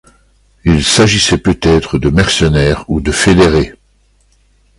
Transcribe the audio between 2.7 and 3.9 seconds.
ou de fédérés.